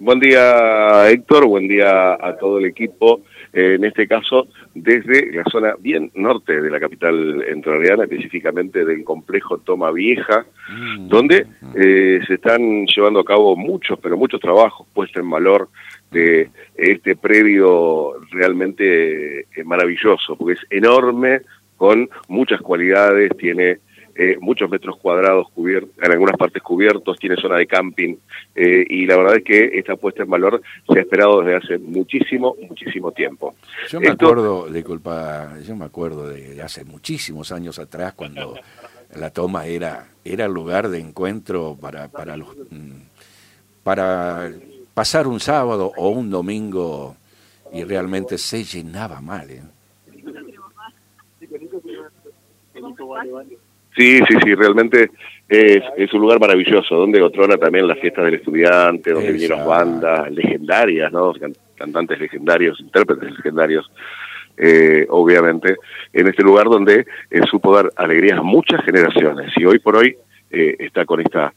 [0.00, 1.46] Buen día, Héctor.
[1.46, 3.20] Buen día a todo el equipo.
[3.52, 9.04] Eh, en este caso, desde la zona bien norte de la capital entrerriana, específicamente del
[9.04, 11.08] complejo Toma Vieja, mm.
[11.08, 15.68] donde eh, se están llevando a cabo muchos, pero muchos trabajos puestos en valor
[16.10, 21.42] de este predio realmente eh, maravilloso, porque es enorme,
[21.76, 23.80] con muchas cualidades, tiene
[24.22, 28.16] eh, muchos metros cuadrados cubiertos, en algunas partes cubiertos, tiene zona de camping
[28.54, 31.78] eh, y la verdad es que esta puesta en valor se ha esperado desde hace
[31.78, 33.54] muchísimo, muchísimo tiempo.
[33.88, 38.56] Yo me acuerdo, disculpa, yo me acuerdo de hace muchísimos años atrás cuando
[39.16, 43.00] la toma era era lugar de encuentro para para los mm,
[43.82, 44.52] para
[44.92, 47.16] pasar un sábado o un domingo
[47.72, 49.50] y realmente se llenaba mal.
[49.50, 49.62] ¿eh?
[53.96, 55.10] Sí, sí, sí, realmente
[55.48, 60.30] es, es un lugar maravilloso, donde otrona también las fiestas del estudiante, donde vinieron bandas
[60.30, 61.32] legendarias, ¿no?
[61.76, 63.90] Cantantes legendarios, intérpretes legendarios,
[64.56, 65.76] eh, obviamente,
[66.12, 69.52] en este lugar donde eh, supo dar alegrías a muchas generaciones.
[69.56, 70.16] Y hoy por hoy
[70.50, 71.52] eh, está con esta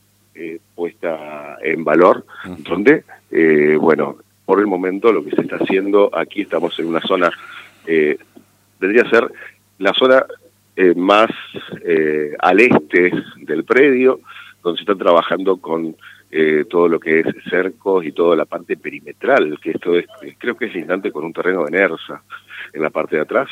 [0.74, 2.26] puesta en valor,
[2.68, 3.04] donde,
[3.80, 7.32] bueno, por el momento lo que se está haciendo, aquí estamos en una zona,
[7.86, 9.32] tendría que ser
[9.78, 10.26] la zona
[10.76, 11.30] eh, más
[11.86, 14.22] eh, al este del predio,
[14.64, 15.96] donde se está trabajando con
[16.32, 20.06] eh, todo lo que es cercos y toda la parte perimetral, que esto es,
[20.40, 22.24] creo que es lindante con un terreno de NERSA
[22.74, 23.50] en la parte de atrás.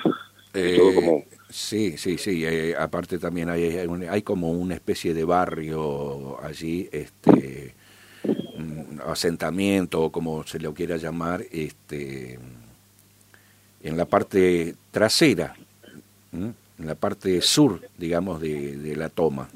[0.52, 1.24] todo como...
[1.50, 2.44] Sí, sí, sí.
[2.74, 3.78] aparte también hay,
[4.10, 7.76] hay, como una especie de barrio allí, este
[9.06, 12.40] asentamiento, o como se le quiera llamar, este
[13.84, 15.56] en la parte trasera
[16.82, 19.48] en la parte sur, digamos, de, la toma.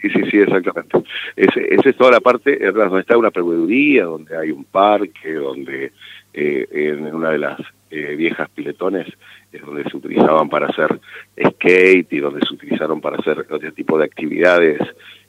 [0.00, 0.98] Sí, sí, sí, exactamente.
[1.36, 5.92] Esa es toda la parte donde está una proveeduría, donde hay un parque, donde
[6.32, 7.60] eh, en una de las
[7.90, 9.06] eh, viejas piletones
[9.52, 11.00] es donde se utilizaban para hacer
[11.36, 14.80] skate y donde se utilizaron para hacer otro tipo de actividades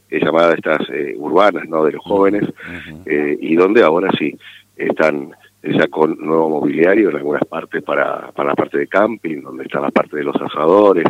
[0.10, 1.84] eh, llamadas estas urbanas, ¿no?
[1.84, 2.44] De los jóvenes,
[3.06, 4.38] y donde ahora sí
[4.76, 5.32] están
[5.64, 9.80] ya con nuevo mobiliario en algunas partes para, para la parte de camping, donde está
[9.80, 11.06] la parte de los asadores,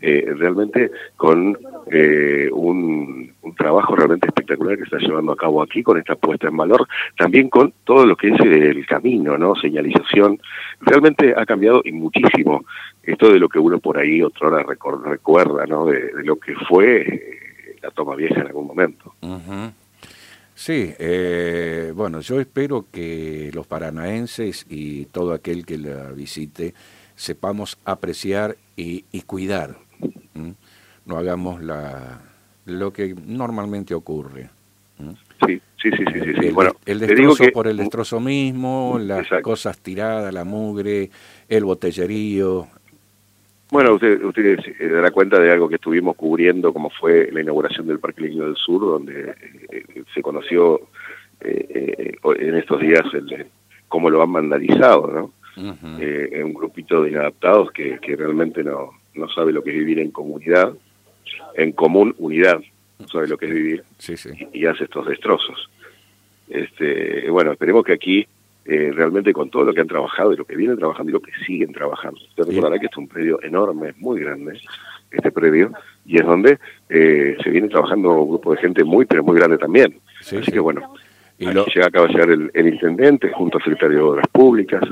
[0.00, 1.56] eh, realmente con
[1.90, 6.56] eh, un, trabajo realmente espectacular que está llevando a cabo aquí con esta puesta en
[6.56, 9.54] valor, también con todo lo que es el camino, ¿no?
[9.54, 10.40] Señalización,
[10.80, 12.64] realmente ha cambiado y muchísimo
[13.02, 14.66] esto de lo que uno por ahí otra hora
[15.06, 15.86] recuerda, ¿no?
[15.86, 19.14] De, lo que fue eh, la toma vieja en algún momento.
[20.64, 26.72] Sí, eh, bueno, yo espero que los paranaenses y todo aquel que la visite
[27.14, 29.76] sepamos apreciar y, cuidar.
[31.04, 32.22] No hagamos la,
[32.64, 34.48] lo que normalmente ocurre.
[35.46, 36.46] Sí, sí, sí, sí, sí.
[36.46, 41.10] El, bueno, el destrozo por el destrozo mismo, las cosas tiradas, la mugre,
[41.46, 42.68] el botellerío,
[43.74, 47.88] bueno, usted, usted se dará cuenta de algo que estuvimos cubriendo, como fue la inauguración
[47.88, 49.34] del Parque Lignio del Sur, donde
[49.68, 50.80] eh, se conoció
[51.40, 53.46] eh, eh, en estos días el,
[53.88, 55.32] cómo lo han vandalizado, ¿no?
[55.56, 60.12] un grupito de inadaptados que, que realmente no, no sabe lo que es vivir en
[60.12, 60.72] comunidad,
[61.56, 62.60] en común unidad,
[63.00, 63.82] no sabe lo que es vivir,
[64.52, 65.68] Y, y, hace estos destrozos.
[66.48, 68.28] Este, bueno, esperemos que aquí
[68.64, 71.20] eh, realmente con todo lo que han trabajado y lo que vienen trabajando y lo
[71.20, 72.18] que siguen trabajando.
[72.28, 74.58] Usted recordará que es un predio enorme, muy grande,
[75.10, 75.72] este predio,
[76.04, 76.58] y es donde
[76.88, 79.98] eh, se viene trabajando un grupo de gente muy, pero muy grande también.
[80.20, 80.94] Así que bueno,
[81.38, 84.82] y aquí llega, acaba de llegar el, intendente junto al secretario de Obras Públicas.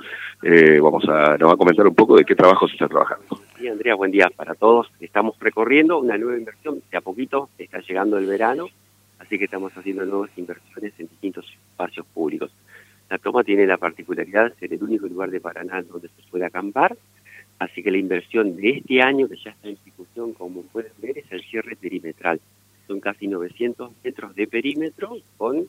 [0.43, 3.25] Eh, vamos a, nos va a comentar un poco de qué trabajo se está trabajando.
[3.59, 4.91] Sí, Andrea, buen día para todos.
[5.01, 8.67] Estamos recorriendo una nueva inversión, de a poquito está llegando el verano,
[9.21, 12.51] así que estamos haciendo nuevas inversiones en distintos espacios públicos.
[13.13, 16.47] La toma tiene la particularidad de ser el único lugar de Paraná donde se puede
[16.47, 16.97] acampar,
[17.59, 21.19] así que la inversión de este año, que ya está en ejecución, como pueden ver,
[21.19, 22.41] es el cierre perimetral.
[22.87, 25.67] Son casi 900 metros de perímetro con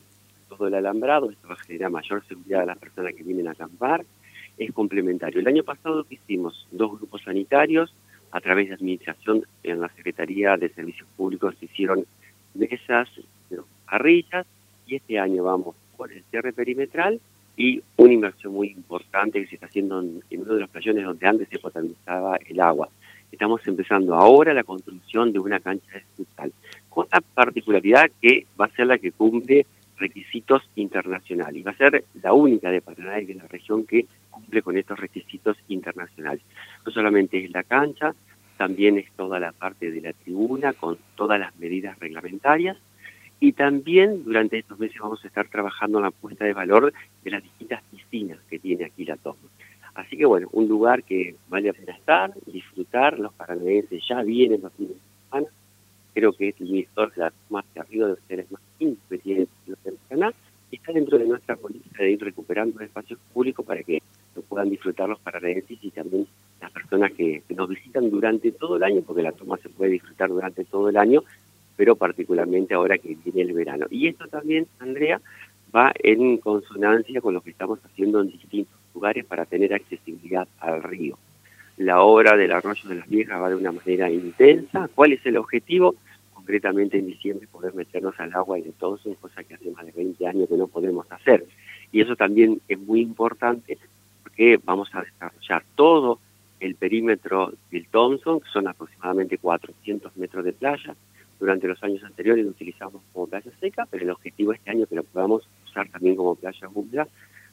[0.48, 3.50] todo el alambrado, esto va a generar mayor seguridad a las personas que vienen a
[3.50, 4.06] acampar,
[4.56, 5.40] es complementario.
[5.40, 7.94] El año pasado hicimos dos grupos sanitarios,
[8.30, 12.06] a través de administración en la Secretaría de Servicios Públicos se hicieron
[12.54, 13.10] mesas,
[13.84, 14.46] parrillas,
[14.86, 17.20] y este año vamos por el cierre perimetral
[17.56, 21.26] y una inversión muy importante que se está haciendo en, uno de los playones donde
[21.26, 22.88] antes se potabilizaba el agua.
[23.30, 26.52] Estamos empezando ahora la construcción de una cancha de futsal,
[26.88, 29.66] con la particularidad que va a ser la que cumple
[29.96, 34.62] requisitos internacionales va a ser la única de Paraná y de la región que cumple
[34.62, 36.42] con estos requisitos internacionales.
[36.84, 38.14] No solamente es la cancha,
[38.56, 42.76] también es toda la parte de la tribuna con todas las medidas reglamentarias
[43.40, 46.92] Y también durante estos meses vamos a estar trabajando en la puesta de valor
[47.22, 49.38] de las distintas piscinas que tiene aquí la toma.
[49.94, 54.62] Así que bueno, un lugar que vale la pena estar, disfrutar, los paranaenses ya vienen
[54.62, 55.46] los fines de semana,
[56.12, 59.98] creo que es el director de la toma de arriba de ustedes más inexperiencia del
[60.08, 60.34] canal,
[60.70, 64.02] y está dentro de nuestra política de ir recuperando espacios públicos para que
[64.34, 66.26] lo puedan disfrutar los paranaenses y también
[66.60, 70.28] las personas que nos visitan durante todo el año, porque la toma se puede disfrutar
[70.30, 71.22] durante todo el año,
[71.76, 73.86] pero particularmente ahora que viene el verano.
[73.90, 75.20] Y esto también, Andrea,
[75.74, 80.82] va en consonancia con lo que estamos haciendo en distintos lugares para tener accesibilidad al
[80.82, 81.18] río.
[81.76, 84.88] La obra del arroyo de las viejas va de una manera intensa.
[84.94, 85.96] ¿Cuál es el objetivo?
[86.32, 90.26] Concretamente en diciembre poder meternos al agua y entonces, cosa que hace más de 20
[90.26, 91.44] años que no podemos hacer.
[91.90, 93.78] Y eso también es muy importante
[94.22, 96.20] porque vamos a desarrollar todo
[96.60, 100.94] el perímetro del Thompson, que son aproximadamente 400 metros de playa,
[101.44, 104.94] durante los años anteriores lo utilizamos como playa seca, pero el objetivo este año que
[104.94, 107.06] lo podamos usar también como playa húmeda,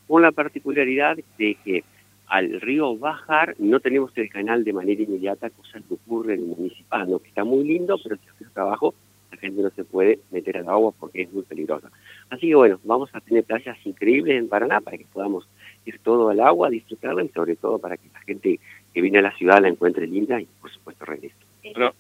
[0.08, 1.84] con la particularidad de que
[2.28, 6.46] al río bajar no tenemos el canal de manera inmediata, cosa que ocurre en el
[6.46, 8.94] municipal, que está muy lindo, pero si hace trabajo
[9.30, 11.92] la gente no se puede meter al agua porque es muy peligrosa.
[12.30, 15.50] Así que bueno, vamos a tener playas increíbles en Paraná para que podamos
[15.86, 18.58] ir todo al agua, disfrutarla y sobre todo para que la gente
[18.94, 21.36] que viene a la ciudad la encuentre linda y por supuesto regrese.
[21.74, 21.92] Bueno,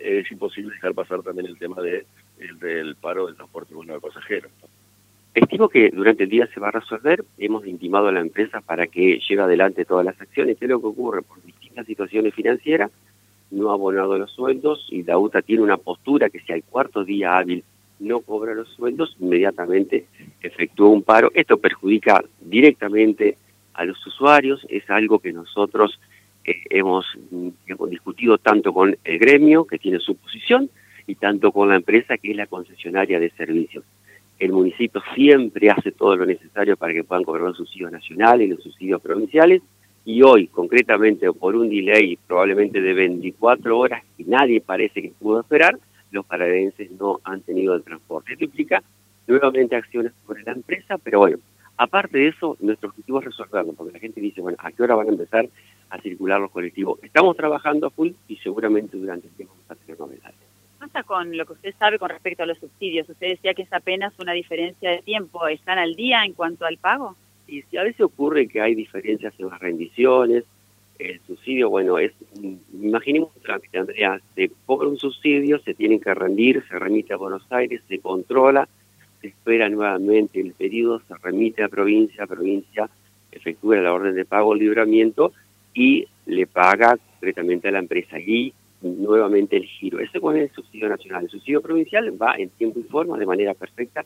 [0.00, 2.06] es imposible dejar pasar también el tema de,
[2.38, 4.50] el, del paro del transporte urbano de pasajeros.
[5.34, 7.24] Estimo que durante el día se va a resolver.
[7.38, 10.58] Hemos intimado a la empresa para que lleve adelante todas las acciones.
[10.58, 11.22] ¿Qué es lo que ocurre?
[11.22, 12.90] Por distintas situaciones financieras,
[13.50, 17.04] no ha abonado los sueldos y la UTA tiene una postura que si al cuarto
[17.04, 17.64] día hábil
[18.00, 20.06] no cobra los sueldos, inmediatamente
[20.42, 21.30] efectúa un paro.
[21.34, 23.36] Esto perjudica directamente
[23.74, 26.00] a los usuarios, es algo que nosotros
[26.68, 27.06] hemos,
[27.66, 30.70] hemos discutido tanto con el gremio, que tiene su posición,
[31.06, 33.84] y tanto con la empresa, que es la concesionaria de servicios.
[34.38, 38.50] El municipio siempre hace todo lo necesario para que puedan cobrar los subsidios nacionales y
[38.50, 39.62] los subsidios provinciales,
[40.04, 45.40] y hoy, concretamente, por un delay probablemente de 24 horas que nadie parece que pudo
[45.40, 45.78] esperar,
[46.10, 48.32] los paradenses no han tenido el transporte.
[48.32, 48.82] Esto implica
[49.26, 51.38] nuevamente acciones sobre la empresa, pero bueno,
[51.80, 54.94] aparte de eso, nuestro objetivo es resolverlo, porque la gente dice, bueno, ¿a qué hora
[54.94, 55.48] van a empezar
[55.90, 56.98] a circular los colectivos.
[57.02, 60.36] Estamos trabajando a full y seguramente durante el tiempo vamos a tener novedades.
[60.78, 63.08] pasa con lo que usted sabe con respecto a los subsidios?
[63.08, 65.46] Usted decía que es apenas una diferencia de tiempo.
[65.48, 67.16] ¿Están al día en cuanto al pago?
[67.46, 70.44] Y si a veces ocurre que hay diferencias en las rendiciones,
[70.98, 72.12] el subsidio, bueno, es,
[72.72, 77.16] imaginemos un trámite, Andrea, se cobra un subsidio, se tienen que rendir, se remite a
[77.16, 78.68] Buenos Aires, se controla,
[79.20, 82.90] se espera nuevamente el pedido, se remite a provincia, provincia
[83.32, 85.32] efectúa la orden de pago, libramiento,
[85.74, 88.52] y le paga concretamente a la empresa y
[88.82, 90.00] nuevamente el giro.
[90.00, 91.24] Ese es el subsidio nacional.
[91.24, 94.04] El subsidio provincial va en tiempo y forma, de manera perfecta,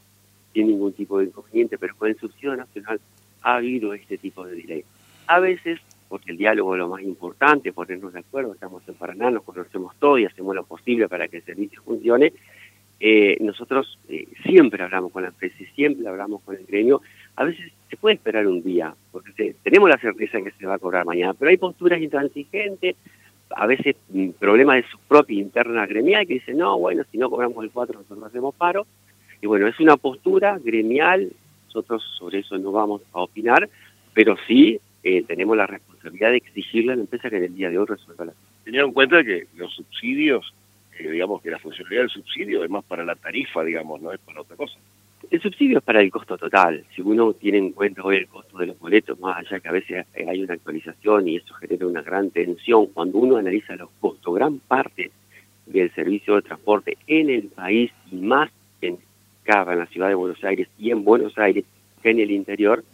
[0.53, 3.01] sin ningún tipo de inconveniente, pero con el subsidio nacional
[3.43, 4.85] ha habido este tipo de delay.
[5.27, 9.31] A veces, porque el diálogo es lo más importante, ponernos de acuerdo, estamos en Paraná,
[9.31, 12.33] nos conocemos todos y hacemos lo posible para que el servicio funcione,
[13.07, 17.03] eh, nosotros eh, siempre hablamos con la empresa y siempre hablamos con el gremio.
[17.37, 20.79] A veces se puede esperar un día, porque tenemos la certeza que se va a
[20.79, 22.97] cobrar mañana, pero hay posturas intransigentes,
[23.51, 27.29] a veces mm, problemas de su propia interna gremial que dicen, no, bueno, si no
[27.29, 28.87] cobramos el 4 nosotros hacemos paro.
[29.43, 31.31] Y bueno, es una postura gremial,
[31.67, 33.69] nosotros sobre eso no vamos a opinar,
[34.15, 37.69] pero sí eh, tenemos la responsabilidad de exigirle a la empresa que en el día
[37.69, 38.33] de hoy resuelva la
[38.65, 40.55] Teniendo en cuenta que los subsidios
[40.99, 44.41] digamos que la funcionalidad del subsidio es más para la tarifa, digamos, no es para
[44.41, 44.79] otra cosa.
[45.31, 46.85] El subsidio es para el costo total.
[46.95, 49.73] Si uno tiene en cuenta hoy el costo de los boletos, más allá que a
[49.73, 54.35] veces hay una actualización y eso genera una gran tensión, cuando uno analiza los costos,
[54.35, 55.11] gran parte
[55.67, 58.99] del servicio de transporte en el país y más en
[59.45, 61.65] Cava, en la ciudad de Buenos Aires y en Buenos Aires
[62.03, 62.85] que en el interior,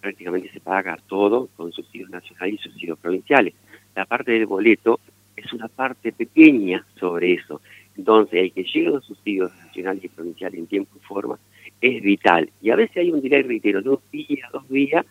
[0.00, 3.54] prácticamente se paga todo con subsidios nacionales y subsidios provinciales.
[3.94, 5.00] La parte del boleto
[5.40, 7.60] es una parte pequeña sobre eso.
[7.96, 11.38] Entonces, el que lleguen los subsidios nacionales y provinciales en tiempo y forma
[11.80, 12.50] es vital.
[12.60, 15.04] Y a veces hay un delay, reitero, dos días, dos días.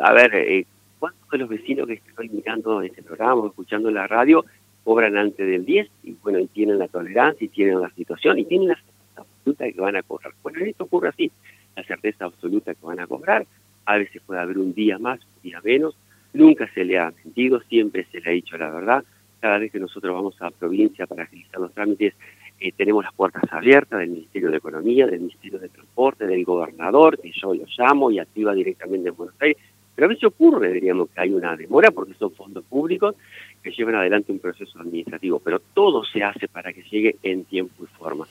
[0.00, 0.66] a ver, eh,
[0.98, 4.44] ¿cuántos de los vecinos que estoy mirando este programa, escuchando la radio,
[4.84, 5.88] cobran antes del 10?
[6.04, 9.72] Y bueno, y tienen la tolerancia, y tienen la situación, y tienen la certeza absoluta
[9.72, 10.32] que van a cobrar.
[10.42, 11.30] Bueno, esto ocurre así,
[11.76, 13.46] la certeza absoluta que van a cobrar.
[13.84, 15.96] A veces puede haber un día más, un día menos,
[16.32, 19.04] Nunca se le ha mentido, siempre se le ha dicho la verdad.
[19.40, 22.14] Cada vez que nosotros vamos a la provincia para agilizar los trámites,
[22.60, 27.18] eh, tenemos las puertas abiertas del Ministerio de Economía, del Ministerio de Transporte, del gobernador,
[27.20, 29.56] que yo lo llamo y activa directamente en Buenos Aires.
[29.94, 33.14] Pero a veces ocurre, diríamos, que hay una demora porque son fondos públicos
[33.62, 37.84] que llevan adelante un proceso administrativo, pero todo se hace para que llegue en tiempo
[37.84, 38.26] y forma.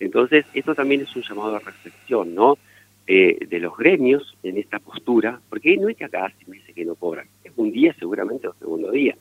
[0.00, 2.58] Entonces, esto también es un llamado a reflexión, ¿no?
[3.06, 6.86] Eh, de los gremios en esta postura, porque no es que acá hace meses que
[6.86, 9.14] no cobran, es un día seguramente o segundo día,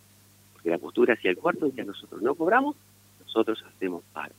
[0.54, 2.78] porque la postura hacia el cuarto día nosotros no cobramos,
[3.25, 4.34] nosotros hacemos paro.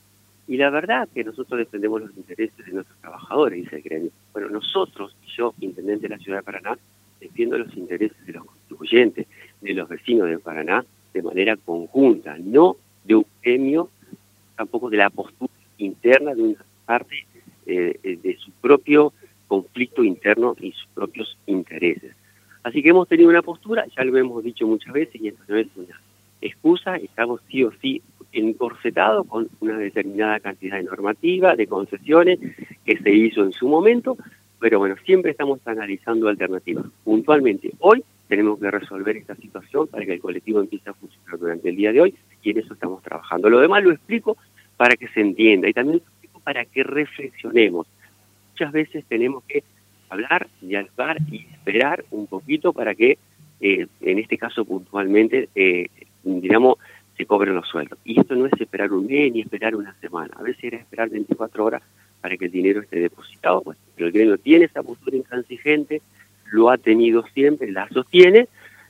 [0.49, 4.11] Y la verdad que nosotros defendemos los intereses de nuestros trabajadores, dice el gremio.
[4.33, 6.79] Bueno, nosotros, yo, intendente de la ciudad de Paraná,
[7.21, 9.27] defiendo los intereses de los contribuyentes,
[9.61, 13.91] de los vecinos de Paraná, de manera conjunta, no de un gremio,
[14.57, 17.27] tampoco de la postura interna de una parte
[17.67, 19.13] eh, eh, de su propio
[19.49, 22.15] conflicto interno y sus propios intereses.
[22.63, 25.57] Así que hemos tenido una postura, ya lo hemos dicho muchas veces, y esto no
[25.57, 26.01] es una
[26.41, 32.39] excusa, estamos sí o sí encorsetados con una determinada cantidad de normativa, de concesiones
[32.85, 34.17] que se hizo en su momento,
[34.59, 36.87] pero bueno, siempre estamos analizando alternativas.
[37.05, 41.69] Puntualmente, hoy tenemos que resolver esta situación para que el colectivo empiece a funcionar durante
[41.69, 43.51] el día de hoy y en eso estamos trabajando.
[43.51, 44.37] Lo demás lo explico
[44.77, 47.87] para que se entienda y también lo explico para que reflexionemos.
[48.55, 49.65] Muchas veces tenemos que
[50.09, 53.19] hablar, dialogar y esperar un poquito para que,
[53.61, 55.89] eh, en este caso puntualmente, eh,
[56.23, 56.77] digamos,
[57.17, 57.99] se cobren los sueldos.
[58.05, 60.35] Y esto no es esperar un mes ni esperar una semana.
[60.39, 61.83] A veces era esperar 24 horas
[62.21, 63.61] para que el dinero esté depositado.
[63.63, 66.01] Pues, pero el gremio tiene esa postura intransigente,
[66.53, 68.47] lo ha tenido siempre, la sostiene,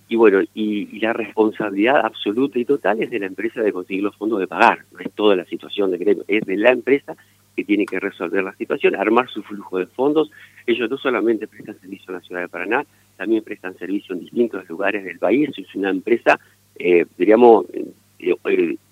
[0.09, 4.15] y bueno, y, la responsabilidad absoluta y total es de la empresa de conseguir los
[4.17, 4.85] fondos de pagar.
[4.93, 7.17] No es toda la situación del gremio, es de la empresa
[7.57, 10.31] que tiene que resolver la situación, armar su flujo de fondos.
[10.67, 12.85] Ellos no solamente prestan servicio en la ciudad de Paraná,
[13.17, 15.51] también prestan servicio en distintos lugares del país.
[15.57, 16.39] Es una empresa,
[16.77, 18.35] eh, diríamos, eh,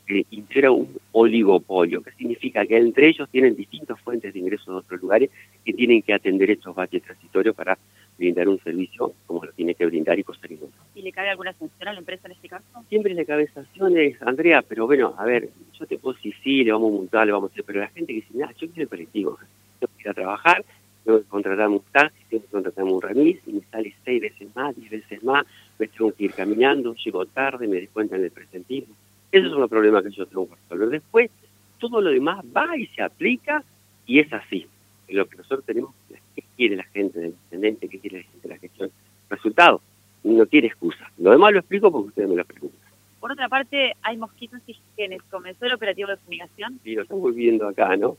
[0.09, 4.73] eh, integra un oligopolio, que significa que entre ellos tienen distintas fuentes de ingresos de
[4.75, 5.31] otros lugares
[5.64, 7.78] que tienen que atender estos baches transitorios para
[8.19, 10.76] brindar un servicio como lo tiene que brindar y posteriormente.
[10.95, 12.64] ¿Y le cabe alguna sanción a la empresa en este caso?
[12.88, 16.73] Siempre le cabe sanciones, Andrea, pero bueno, a ver, yo te puedo decir sí, le
[16.73, 18.83] vamos a multar, le vamos a hacer, pero la gente que dice, nada, yo quiero
[18.83, 19.38] el colectivo,
[19.81, 20.64] yo quiero ir a trabajar,
[21.04, 24.49] tengo que contratarme un taxi, tengo que contratarme un remis y me sale seis veces
[24.54, 25.45] más, diez veces más,
[25.78, 28.95] me tengo que ir caminando, llego tarde, me descuentan el presentismo
[29.33, 30.90] esos son los problemas que yo tengo que resolver.
[30.90, 31.31] Después,
[31.78, 33.64] todo lo demás va y se aplica
[34.07, 34.66] y es así.
[35.09, 36.14] Lo que nosotros tenemos ¿qué
[36.56, 37.88] quiere la gente del intendente?
[37.88, 38.90] ¿Qué quiere la gente de la gestión?
[39.28, 39.80] Resultado,
[40.25, 41.11] no tiene excusa.
[41.18, 42.80] Lo demás lo explico porque ustedes me lo preguntan.
[43.21, 45.23] Por otra parte, hay mosquitos y genes.
[45.30, 46.80] ¿Comenzó el operativo de fumigación?
[46.82, 48.16] Sí, lo estamos viendo acá, ¿no?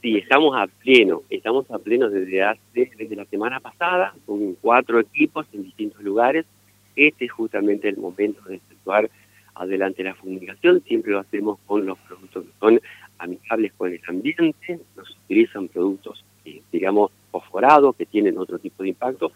[0.00, 1.22] Sí, estamos a pleno.
[1.28, 6.46] Estamos a pleno desde, hace, desde la semana pasada, con cuatro equipos en distintos lugares.
[6.94, 9.10] Este es justamente el momento de efectuar
[9.56, 12.80] adelante la fumigación, siempre lo hacemos con los productos que son
[13.18, 18.82] amigables con el ambiente, no se utilizan productos, eh, digamos, fosforados, que tienen otro tipo
[18.82, 19.32] de impacto,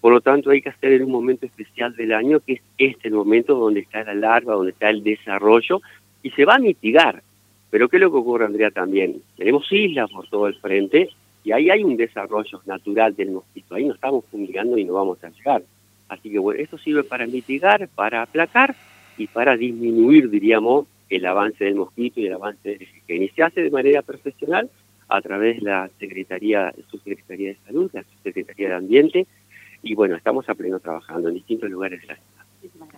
[0.00, 3.08] por lo tanto hay que hacer en un momento especial del año, que es este
[3.08, 5.80] el momento donde está la larva, donde está el desarrollo,
[6.22, 7.22] y se va a mitigar.
[7.70, 9.22] Pero ¿qué es lo que ocurre, Andrea, también?
[9.36, 11.08] Tenemos islas por todo el frente,
[11.42, 15.22] y ahí hay un desarrollo natural del mosquito, ahí no estamos fumigando y no vamos
[15.24, 15.62] a llegar.
[16.08, 18.74] Así que bueno, esto sirve para mitigar, para aplacar,
[19.16, 23.22] y para disminuir, diríamos, el avance del mosquito y el avance del.
[23.22, 24.68] Y se hace de manera profesional
[25.16, 29.26] a través de la Secretaría, Subsecretaría de Salud, la Subsecretaría de Ambiente,
[29.82, 32.44] y bueno, estamos a pleno trabajando en distintos lugares de la ciudad.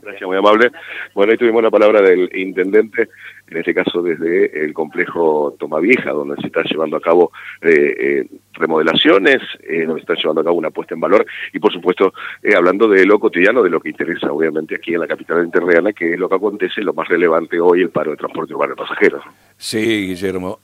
[0.02, 0.70] Gracias, muy amable.
[1.14, 3.08] Bueno, ahí tuvimos la palabra del intendente,
[3.49, 8.26] en este caso desde el complejo Tomavieja, donde se están llevando a cabo eh, eh,
[8.52, 12.12] remodelaciones, eh, donde se está llevando a cabo una puesta en valor y, por supuesto,
[12.56, 16.12] hablando de lo cotidiano, de lo que interesa, obviamente, aquí en la capital interreana, que
[16.12, 19.25] es lo que acontece, lo más relevante hoy, el paro de transporte urbano de pasajeros.
[19.56, 20.58] Sí, Guillermo.